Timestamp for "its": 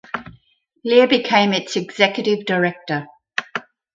1.53-1.75